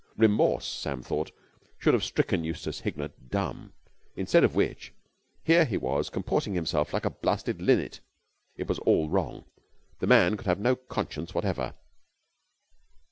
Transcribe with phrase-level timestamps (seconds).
[0.17, 1.29] Remorse, Sam thought
[1.77, 3.71] should have stricken Eustace Hignett dumb.
[4.15, 4.95] Instead of which,
[5.43, 7.99] here he was comporting himself like a blasted linnet.
[8.55, 9.45] It was all wrong.
[9.99, 11.75] The man could have no conscience whatever.